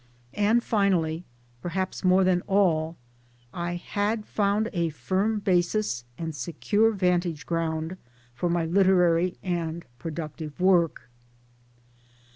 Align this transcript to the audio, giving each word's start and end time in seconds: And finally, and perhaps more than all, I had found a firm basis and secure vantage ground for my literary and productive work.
And 0.33 0.63
finally, 0.63 1.15
and 1.17 1.61
perhaps 1.61 2.03
more 2.03 2.23
than 2.23 2.41
all, 2.47 2.97
I 3.53 3.73
had 3.75 4.25
found 4.25 4.67
a 4.73 4.89
firm 4.89 5.37
basis 5.41 6.05
and 6.17 6.33
secure 6.35 6.91
vantage 6.91 7.45
ground 7.45 7.97
for 8.33 8.49
my 8.49 8.65
literary 8.65 9.37
and 9.43 9.85
productive 9.99 10.59
work. 10.59 11.07